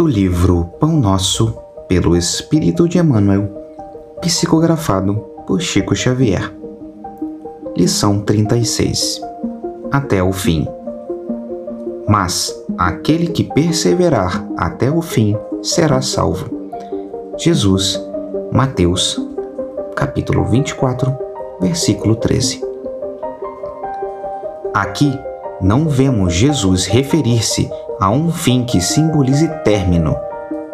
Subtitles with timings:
[0.00, 1.54] do livro Pão Nosso,
[1.86, 3.50] pelo Espírito de Emmanuel,
[4.22, 5.16] psicografado
[5.46, 6.50] por Chico Xavier.
[7.76, 9.20] Lição 36
[9.92, 10.66] Até o fim.
[12.08, 16.48] Mas aquele que perseverar até o fim será salvo.
[17.36, 18.02] Jesus,
[18.50, 19.20] Mateus,
[19.94, 21.14] capítulo 24,
[21.60, 22.64] versículo 13.
[24.72, 25.12] Aqui
[25.60, 30.16] não vemos Jesus referir-se a um fim que simbolize término,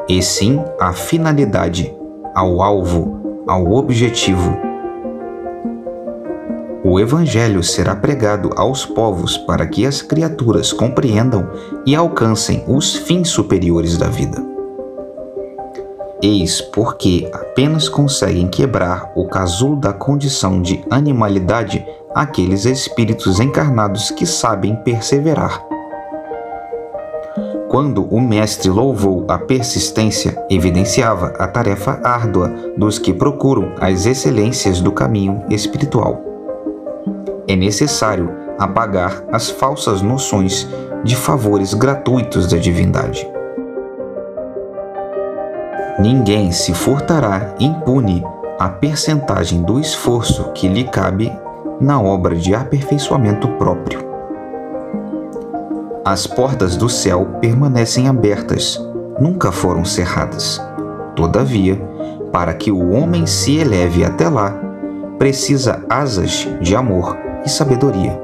[0.09, 1.93] e sim a finalidade,
[2.33, 4.57] ao alvo, ao objetivo.
[6.85, 11.51] O Evangelho será pregado aos povos para que as criaturas compreendam
[11.85, 14.41] e alcancem os fins superiores da vida.
[16.23, 24.25] Eis porque apenas conseguem quebrar o casulo da condição de animalidade aqueles espíritos encarnados que
[24.25, 25.76] sabem perseverar
[27.69, 34.81] quando o mestre louvou a persistência, evidenciava a tarefa árdua dos que procuram as excelências
[34.81, 36.23] do caminho espiritual.
[37.49, 40.69] É necessário apagar as falsas noções
[41.05, 43.29] de favores gratuitos da divindade.
[45.99, 48.25] Ninguém se furtará impune
[48.59, 51.33] a percentagem do esforço que lhe cabe
[51.81, 54.06] na obra de aperfeiçoamento próprio.
[56.07, 58.81] As portas do céu permanecem abertas,
[59.19, 60.63] nunca foram cerradas.
[61.17, 61.75] Todavia,
[62.31, 64.55] para que o homem se eleve até lá,
[65.19, 68.17] precisa asas de amor e sabedoria.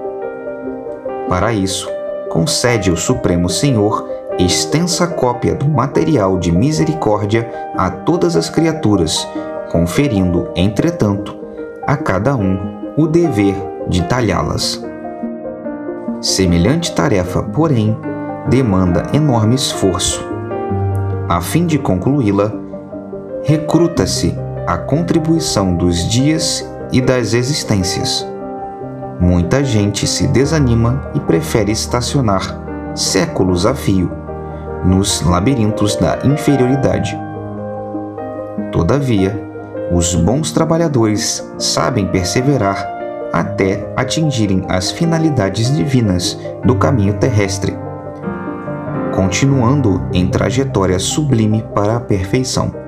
[1.28, 1.90] Para isso,
[2.30, 9.26] concede o Supremo Senhor extensa cópia do material de misericórdia a todas as criaturas,
[9.72, 11.36] conferindo, entretanto,
[11.84, 13.56] a cada um o dever
[13.88, 14.91] de talhá-las.
[16.22, 17.98] Semelhante tarefa, porém,
[18.48, 20.24] demanda enorme esforço.
[21.28, 22.52] A fim de concluí-la,
[23.42, 24.32] recruta-se
[24.64, 28.24] a contribuição dos dias e das existências.
[29.18, 32.56] Muita gente se desanima e prefere estacionar
[32.94, 34.08] séculos a fio
[34.84, 37.18] nos labirintos da inferioridade.
[38.70, 39.42] Todavia,
[39.90, 42.91] os bons trabalhadores sabem perseverar
[43.32, 47.76] até atingirem as finalidades divinas do caminho terrestre,
[49.14, 52.81] continuando em trajetória sublime para a perfeição.